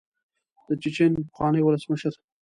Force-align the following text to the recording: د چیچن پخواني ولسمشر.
د 0.67 0.69
چیچن 0.81 1.11
پخواني 1.29 1.61
ولسمشر. 1.63 2.13